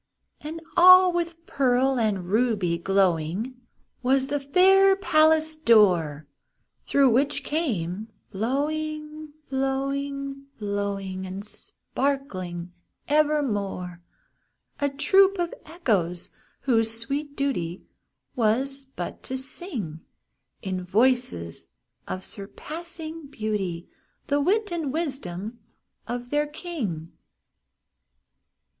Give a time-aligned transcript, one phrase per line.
[0.39, 3.61] And all with pearl and ruby glowing
[4.01, 6.25] Was the fair palace door,
[6.87, 12.71] Through which came flowing, flowing, flowing, And sparkling
[13.07, 14.01] evermore,
[14.79, 16.31] A troop of Echoes,
[16.61, 17.83] whose sweet duty
[18.35, 19.99] Was but to sing,
[20.63, 21.67] In voices
[22.07, 23.87] of surpassing beauty,
[24.25, 25.59] The wit and wisdom
[26.07, 27.11] of their king.